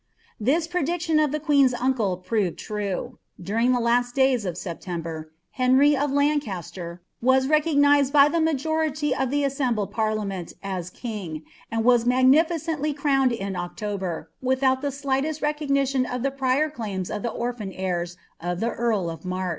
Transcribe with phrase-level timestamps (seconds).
[0.39, 3.19] This prediction of the queen's uncle proved true.
[3.39, 9.29] During llie last days of September, Henry of Lancasler was recognised by the mojorjiy of
[9.29, 16.11] ihc assembled parliament as king, and was magnificently crowned in Ocioher, without ihe slightest lecoguilioii
[16.11, 19.49] of ihe prior claims of iha orphan hciis of the earl of March.